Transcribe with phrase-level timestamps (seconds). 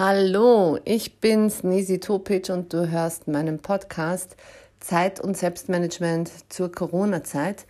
[0.00, 4.36] Hallo, ich bin's Nisi Topic und du hörst meinen Podcast
[4.80, 7.66] Zeit und Selbstmanagement zur Corona-Zeit.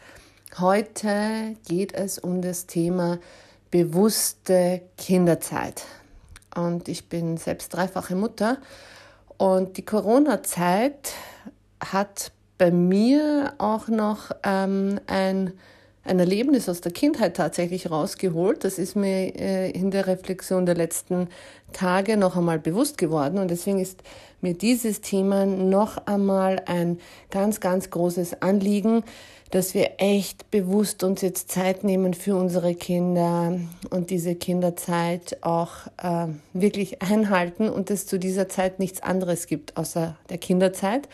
[0.58, 3.18] Heute geht es um das Thema
[3.70, 5.84] bewusste Kinderzeit.
[6.54, 8.58] Und ich bin selbst dreifache Mutter
[9.36, 11.12] und die Corona-Zeit
[11.80, 15.52] hat bei mir auch noch ähm, ein
[16.04, 18.64] ein Erlebnis aus der Kindheit tatsächlich rausgeholt.
[18.64, 21.28] Das ist mir äh, in der Reflexion der letzten
[21.72, 24.02] Tage noch einmal bewusst geworden und deswegen ist
[24.40, 26.98] mir dieses Thema noch einmal ein
[27.30, 29.02] ganz, ganz großes Anliegen,
[29.50, 33.58] dass wir echt bewusst uns jetzt Zeit nehmen für unsere Kinder
[33.90, 39.76] und diese Kinderzeit auch äh, wirklich einhalten und es zu dieser Zeit nichts anderes gibt
[39.76, 41.08] außer der Kinderzeit.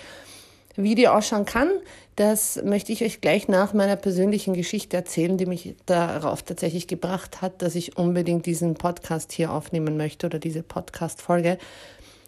[0.76, 1.70] Wie die ausschauen kann,
[2.16, 7.42] das möchte ich euch gleich nach meiner persönlichen Geschichte erzählen, die mich darauf tatsächlich gebracht
[7.42, 11.58] hat, dass ich unbedingt diesen Podcast hier aufnehmen möchte oder diese Podcast-Folge.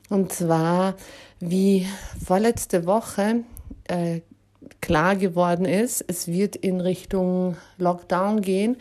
[0.08, 0.94] Und zwar,
[1.40, 1.86] wie
[2.24, 3.44] vorletzte Woche
[3.84, 4.20] äh,
[4.80, 8.76] klar geworden ist, es wird in Richtung Lockdown gehen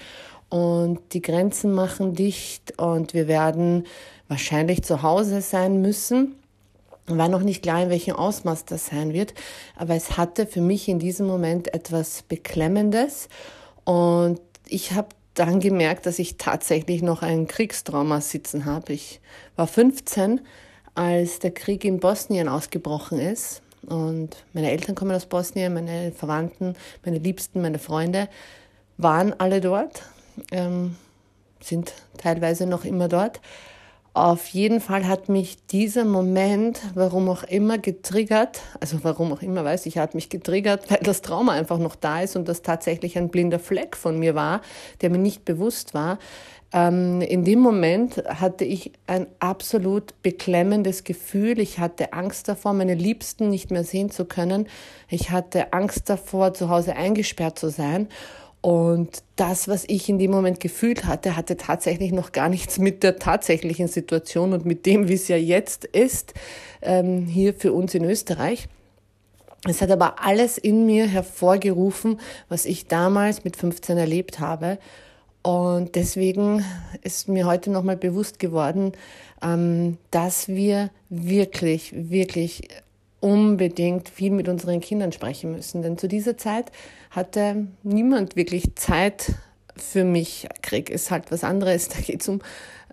[0.50, 3.86] und die Grenzen machen dicht und wir werden
[4.28, 6.36] wahrscheinlich zu Hause sein müssen.
[7.08, 9.36] War noch nicht klar, in welchem Ausmaß das sein wird,
[9.76, 13.30] aber es hatte für mich in diesem Moment etwas Beklemmendes
[13.84, 18.94] und ich habe dann gemerkt, dass ich tatsächlich noch ein Kriegstrauma sitzen habe.
[18.94, 19.20] Ich
[19.56, 20.42] war 15,
[20.96, 26.76] als der Krieg in Bosnien ausgebrochen ist und meine Eltern kommen aus Bosnien, meine Verwandten,
[27.04, 28.30] meine Liebsten, meine Freunde
[28.98, 30.04] waren alle dort,
[30.52, 30.96] ähm,
[31.60, 33.42] sind teilweise noch immer dort.
[34.16, 38.62] Auf jeden Fall hat mich dieser Moment, warum auch immer, getriggert.
[38.80, 42.22] Also warum auch immer, weiß ich, hat mich getriggert, weil das Trauma einfach noch da
[42.22, 44.62] ist und das tatsächlich ein blinder Fleck von mir war,
[45.02, 46.18] der mir nicht bewusst war.
[46.72, 51.60] Ähm, in dem Moment hatte ich ein absolut beklemmendes Gefühl.
[51.60, 54.70] Ich hatte Angst davor, meine Liebsten nicht mehr sehen zu können.
[55.10, 58.08] Ich hatte Angst davor, zu Hause eingesperrt zu sein.
[58.66, 63.04] Und das, was ich in dem Moment gefühlt hatte, hatte tatsächlich noch gar nichts mit
[63.04, 66.34] der tatsächlichen Situation und mit dem, wie es ja jetzt ist,
[66.82, 68.68] ähm, hier für uns in Österreich.
[69.70, 74.80] Es hat aber alles in mir hervorgerufen, was ich damals mit 15 erlebt habe.
[75.44, 76.66] Und deswegen
[77.04, 78.94] ist mir heute nochmal bewusst geworden,
[79.44, 82.68] ähm, dass wir wirklich, wirklich
[83.26, 85.82] unbedingt viel mit unseren Kindern sprechen müssen.
[85.82, 86.72] Denn zu dieser Zeit
[87.10, 89.34] hatte niemand wirklich Zeit
[89.76, 90.48] für mich.
[90.62, 91.90] Krieg ist halt was anderes.
[91.96, 92.42] Da geht es um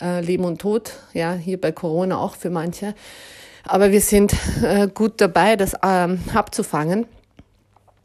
[0.00, 0.94] äh, Leben und Tod.
[1.12, 2.94] Ja, hier bei Corona auch für manche.
[3.64, 7.04] Aber wir sind äh, gut dabei, das ähm, abzufangen.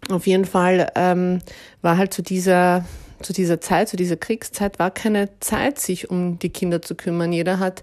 [0.09, 1.39] Auf jeden Fall ähm,
[1.81, 2.83] war halt zu dieser
[3.21, 7.33] zu dieser Zeit, zu dieser Kriegszeit, war keine Zeit, sich um die Kinder zu kümmern.
[7.33, 7.81] Jeder hat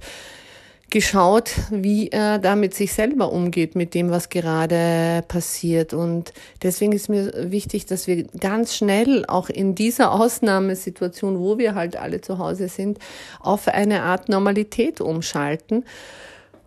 [0.91, 5.93] geschaut, wie er da mit sich selber umgeht, mit dem, was gerade passiert.
[5.93, 11.75] Und deswegen ist mir wichtig, dass wir ganz schnell auch in dieser Ausnahmesituation, wo wir
[11.75, 12.99] halt alle zu Hause sind,
[13.41, 15.85] auf eine Art Normalität umschalten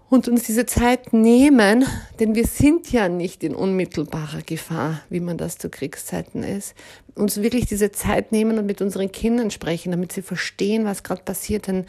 [0.09, 1.85] und uns diese Zeit nehmen,
[2.19, 6.75] denn wir sind ja nicht in unmittelbarer Gefahr, wie man das zu Kriegszeiten ist.
[7.15, 11.23] Uns wirklich diese Zeit nehmen und mit unseren Kindern sprechen, damit sie verstehen, was gerade
[11.23, 11.67] passiert.
[11.67, 11.85] Denn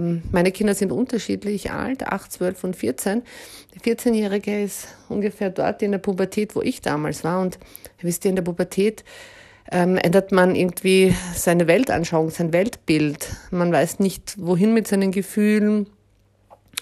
[0.00, 3.22] meine Kinder sind unterschiedlich alt, 8, 12 und 14.
[3.74, 7.40] Der 14-Jährige ist ungefähr dort in der Pubertät, wo ich damals war.
[7.40, 7.58] Und
[8.00, 9.04] wisst ihr, in der Pubertät
[9.70, 13.36] ähm, ändert man irgendwie seine Weltanschauung, sein Weltbild.
[13.50, 15.88] Man weiß nicht, wohin mit seinen Gefühlen.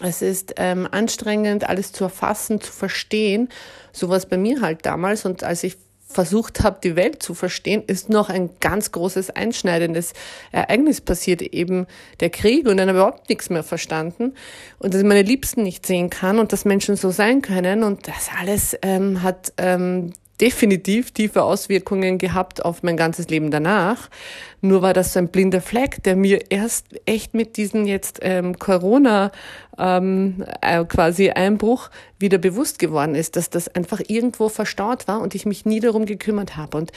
[0.01, 3.51] Es ist ähm, anstrengend, alles zu erfassen, zu verstehen.
[3.93, 5.27] So war es bei mir halt damals.
[5.27, 5.77] Und als ich
[6.13, 10.13] versucht habe, die Welt zu verstehen, ist noch ein ganz großes einschneidendes
[10.53, 11.87] Ereignis passiert, eben
[12.21, 14.35] der Krieg und dann habe ich überhaupt nichts mehr verstanden.
[14.79, 17.83] Und dass ich meine Liebsten nicht sehen kann und dass Menschen so sein können.
[17.83, 24.11] Und das alles ähm, hat ähm, definitiv tiefe Auswirkungen gehabt auf mein ganzes Leben danach.
[24.61, 28.59] Nur war das so ein blinder Fleck, der mir erst echt mit diesem jetzt ähm,
[28.59, 29.31] Corona
[29.79, 35.37] ähm, äh, quasi Einbruch wieder bewusst geworden ist, dass das einfach irgendwo verstaut war und
[35.37, 36.77] ich mich nie darum gekümmert habe.
[36.77, 36.91] Und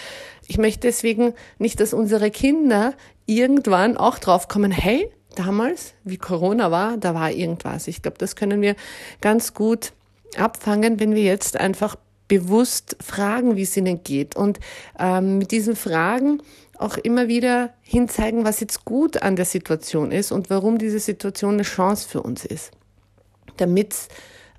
[0.47, 2.95] ich möchte deswegen nicht, dass unsere Kinder
[3.27, 7.87] irgendwann auch drauf kommen, hey, damals, wie Corona war, da war irgendwas.
[7.87, 8.75] Ich glaube, das können wir
[9.21, 9.93] ganz gut
[10.35, 11.95] abfangen, wenn wir jetzt einfach
[12.27, 14.35] bewusst fragen, wie es ihnen geht.
[14.35, 14.59] Und
[14.99, 16.41] ähm, mit diesen Fragen
[16.77, 21.55] auch immer wieder hinzeigen, was jetzt gut an der Situation ist und warum diese Situation
[21.55, 22.71] eine Chance für uns ist,
[23.57, 23.95] damit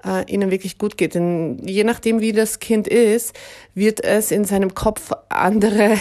[0.04, 1.14] äh, ihnen wirklich gut geht.
[1.14, 3.34] Denn je nachdem, wie das Kind ist,
[3.74, 5.96] wird es in seinem Kopf andere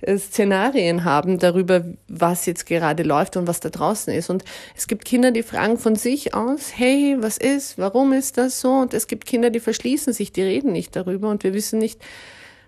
[0.00, 4.30] äh, Szenarien haben darüber, was jetzt gerade läuft und was da draußen ist.
[4.30, 4.44] Und
[4.76, 8.72] es gibt Kinder, die fragen von sich aus, hey, was ist, warum ist das so?
[8.72, 12.00] Und es gibt Kinder, die verschließen sich, die reden nicht darüber und wir wissen nicht,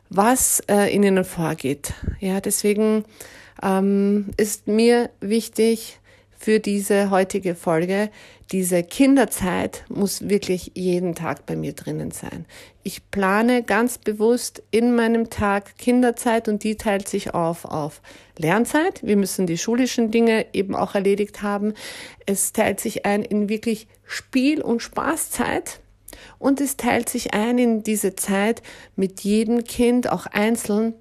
[0.08, 1.94] was äh, in ihnen vorgeht.
[2.20, 3.04] Ja, deswegen
[3.62, 5.98] ähm, ist mir wichtig,
[6.38, 8.10] für diese heutige Folge.
[8.52, 12.46] Diese Kinderzeit muss wirklich jeden Tag bei mir drinnen sein.
[12.84, 18.00] Ich plane ganz bewusst in meinem Tag Kinderzeit und die teilt sich auf auf
[18.38, 19.00] Lernzeit.
[19.02, 21.74] Wir müssen die schulischen Dinge eben auch erledigt haben.
[22.24, 25.80] Es teilt sich ein in wirklich Spiel- und Spaßzeit.
[26.38, 28.62] Und es teilt sich ein in diese Zeit
[28.94, 30.94] mit jedem Kind auch einzeln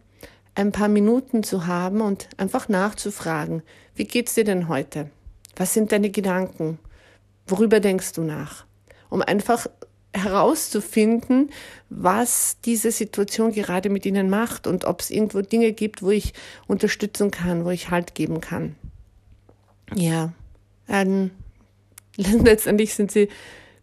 [0.56, 3.62] ein paar Minuten zu haben und einfach nachzufragen,
[3.94, 5.10] wie geht's dir denn heute?
[5.58, 6.80] Was sind deine Gedanken?
[7.48, 8.66] Worüber denkst du nach?
[9.10, 9.68] Um einfach
[10.14, 11.52] herauszufinden,
[11.90, 16.34] was diese Situation gerade mit ihnen macht und ob es irgendwo Dinge gibt, wo ich
[16.68, 18.76] unterstützen kann, wo ich Halt geben kann.
[19.94, 20.34] Ja,
[20.88, 21.32] ähm,
[22.16, 23.30] letztendlich sind sie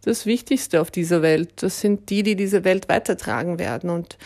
[0.03, 1.51] das Wichtigste auf dieser Welt.
[1.57, 3.89] Das sind die, die diese Welt weitertragen werden.
[3.89, 4.17] Und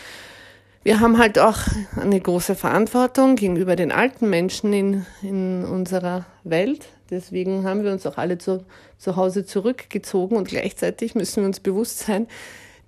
[0.84, 1.58] wir haben halt auch
[2.00, 6.86] eine große Verantwortung gegenüber den alten Menschen in, in unserer Welt.
[7.10, 8.64] Deswegen haben wir uns auch alle zu,
[8.98, 12.26] zu Hause zurückgezogen und gleichzeitig müssen wir uns bewusst sein,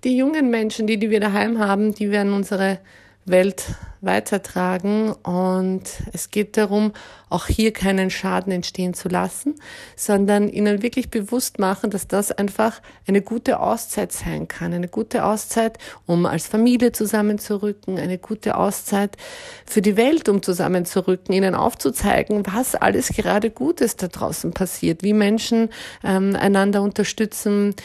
[0.03, 2.79] die jungen Menschen, die, die wir daheim haben, die werden unsere
[3.25, 5.11] Welt weitertragen.
[5.11, 6.91] Und es geht darum,
[7.29, 9.55] auch hier keinen Schaden entstehen zu lassen,
[9.95, 14.73] sondern ihnen wirklich bewusst machen, dass das einfach eine gute Auszeit sein kann.
[14.73, 15.77] Eine gute Auszeit,
[16.07, 19.17] um als Familie zusammenzurücken, eine gute Auszeit
[19.65, 25.13] für die Welt, um zusammenzurücken, ihnen aufzuzeigen, was alles gerade Gutes da draußen passiert, wie
[25.13, 25.69] Menschen
[26.03, 27.75] ähm, einander unterstützen,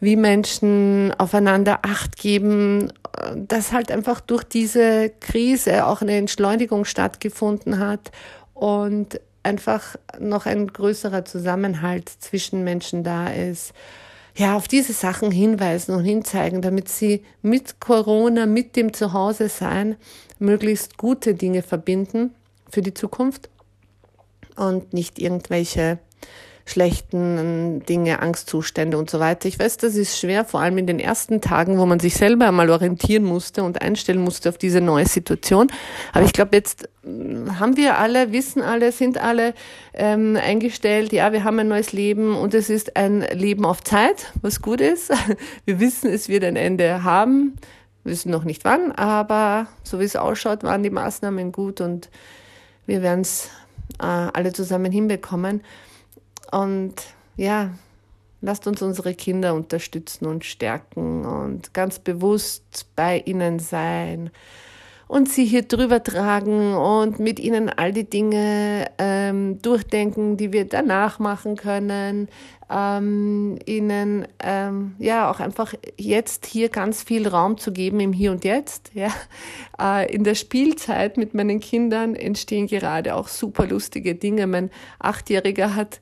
[0.00, 2.92] wie Menschen aufeinander Acht geben,
[3.36, 8.10] dass halt einfach durch diese Krise auch eine Entschleunigung stattgefunden hat
[8.54, 13.72] und einfach noch ein größerer Zusammenhalt zwischen Menschen da ist.
[14.36, 19.96] Ja, auf diese Sachen hinweisen und hinzeigen, damit sie mit Corona, mit dem Zuhause sein,
[20.40, 22.34] möglichst gute Dinge verbinden
[22.68, 23.48] für die Zukunft
[24.56, 25.98] und nicht irgendwelche
[26.66, 29.48] schlechten Dinge, Angstzustände und so weiter.
[29.48, 32.48] Ich weiß, das ist schwer, vor allem in den ersten Tagen, wo man sich selber
[32.48, 35.70] einmal orientieren musste und einstellen musste auf diese neue Situation.
[36.12, 39.52] Aber ich glaube, jetzt hm, haben wir alle, wissen alle, sind alle
[39.92, 44.32] ähm, eingestellt, ja, wir haben ein neues Leben und es ist ein Leben auf Zeit,
[44.40, 45.12] was gut ist.
[45.66, 47.56] Wir wissen, es wird ein Ende haben.
[48.02, 52.10] Wir wissen noch nicht wann, aber so wie es ausschaut, waren die Maßnahmen gut und
[52.86, 53.48] wir werden es
[53.98, 55.62] äh, alle zusammen hinbekommen.
[56.50, 56.94] Und
[57.36, 57.70] ja,
[58.40, 64.30] lasst uns unsere Kinder unterstützen und stärken und ganz bewusst bei ihnen sein
[65.06, 70.64] und sie hier drüber tragen und mit ihnen all die Dinge ähm, durchdenken, die wir
[70.64, 72.28] danach machen können.
[72.70, 78.32] Ähm, ihnen ähm, ja auch einfach jetzt hier ganz viel Raum zu geben im Hier
[78.32, 78.90] und Jetzt.
[78.94, 79.08] Ja.
[79.78, 84.46] Äh, in der Spielzeit mit meinen Kindern entstehen gerade auch super lustige Dinge.
[84.46, 84.70] Mein
[85.00, 86.00] Achtjähriger hat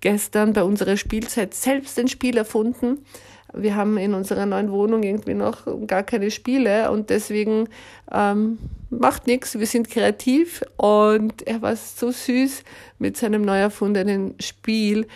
[0.00, 3.04] gestern bei unserer Spielzeit selbst ein Spiel erfunden.
[3.52, 7.68] Wir haben in unserer neuen Wohnung irgendwie noch gar keine Spiele und deswegen
[8.12, 8.58] ähm,
[8.90, 12.62] macht nichts, wir sind kreativ und er war so süß
[12.98, 15.06] mit seinem neu erfundenen Spiel.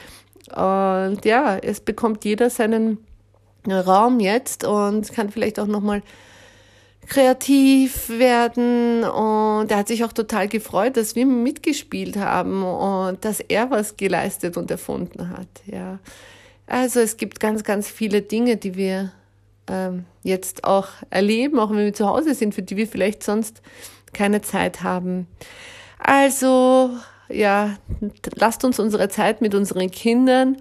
[0.55, 2.99] Und ja, es bekommt jeder seinen
[3.67, 6.03] Raum jetzt und kann vielleicht auch nochmal
[7.09, 13.41] kreativ werden und er hat sich auch total gefreut, dass wir mitgespielt haben und dass
[13.41, 15.49] er was geleistet und erfunden hat.
[15.67, 15.99] Ja,
[16.67, 19.13] also es gibt ganz, ganz viele Dinge, die wir
[19.69, 23.63] ähm, jetzt auch erleben, auch wenn wir zu Hause sind, für die wir vielleicht sonst
[24.13, 25.27] keine Zeit haben.
[25.99, 26.91] Also
[27.29, 27.77] ja,
[28.37, 30.57] lasst uns unsere Zeit mit unseren Kindern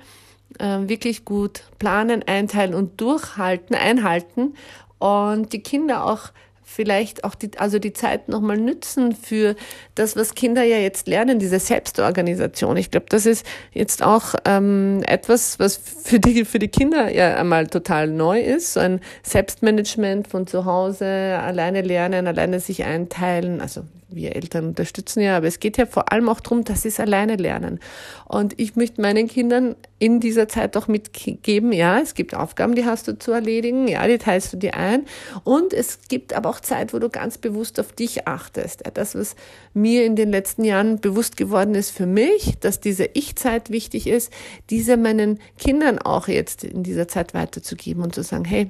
[0.60, 4.56] äh, wirklich gut planen, einteilen und durchhalten, einhalten
[5.04, 6.32] und die Kinder auch
[6.64, 9.56] vielleicht auch die, also die Zeit nochmal nützen für
[9.96, 12.78] das, was Kinder ja jetzt lernen, diese Selbstorganisation.
[12.78, 17.36] Ich glaube, das ist jetzt auch ähm, etwas, was für die, für die Kinder ja
[17.36, 18.74] einmal total neu ist.
[18.74, 23.60] So ein Selbstmanagement von zu Hause, alleine lernen, alleine sich einteilen.
[23.60, 23.82] Also
[24.16, 27.00] wir Eltern unterstützen ja, aber es geht ja vor allem auch darum, dass sie es
[27.00, 27.80] alleine lernen.
[28.26, 32.86] Und ich möchte meinen Kindern in dieser Zeit auch mitgeben, ja, es gibt Aufgaben, die
[32.86, 35.06] hast du zu erledigen, ja, die teilst du dir ein.
[35.44, 38.84] Und es gibt aber auch Zeit, wo du ganz bewusst auf dich achtest.
[38.94, 39.36] Das, was
[39.74, 44.32] mir in den letzten Jahren bewusst geworden ist für mich, dass diese Ich-Zeit wichtig ist,
[44.70, 48.70] diese meinen Kindern auch jetzt in dieser Zeit weiterzugeben und zu sagen, hey,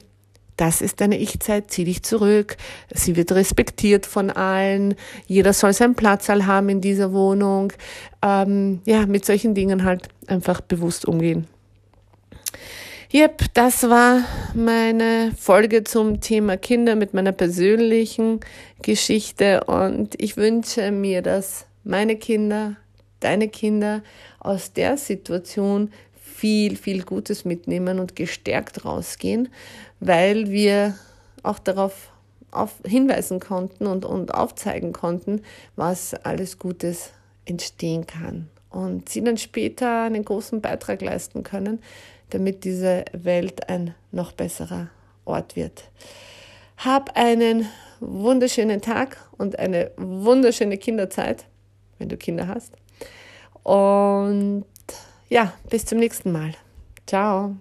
[0.58, 2.58] das ist deine Ich-Zeit, zieh dich zurück,
[2.94, 4.96] sie wird respektiert von allen,
[5.28, 7.74] jeder soll seinen Platz haben in dieser Wohnung.
[8.22, 11.48] Ähm, ja, mit solchen Dingen halt einfach bewusst umgehen.
[13.14, 14.24] Yep, das war
[14.56, 18.40] meine Folge zum Thema Kinder mit meiner persönlichen
[18.82, 22.76] Geschichte und ich wünsche mir, dass meine Kinder,
[23.20, 24.02] deine Kinder
[24.40, 25.92] aus der Situation
[26.44, 29.48] viel, viel Gutes mitnehmen und gestärkt rausgehen,
[30.02, 30.94] weil wir
[31.42, 32.12] auch darauf
[32.52, 35.42] auf hinweisen konnten und, und aufzeigen konnten,
[35.78, 37.12] was alles Gutes
[37.46, 38.50] entstehen kann.
[38.70, 41.80] Und sie dann später einen großen Beitrag leisten können,
[42.32, 44.90] damit diese Welt ein noch besserer
[45.24, 45.86] Ort wird.
[46.76, 47.70] Hab einen
[48.02, 51.46] wunderschönen Tag und eine wunderschöne Kinderzeit,
[52.00, 52.74] wenn du Kinder hast.
[53.64, 54.66] Und
[55.34, 56.54] ja, bis zum nächsten Mal.
[57.08, 57.56] Ciao.